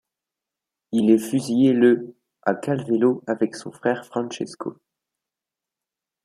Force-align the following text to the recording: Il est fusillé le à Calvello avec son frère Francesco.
Il 0.91 1.11
est 1.11 1.19
fusillé 1.19 1.73
le 1.73 2.15
à 2.41 2.55
Calvello 2.55 3.23
avec 3.27 3.55
son 3.55 3.71
frère 3.71 4.03
Francesco. 4.03 4.75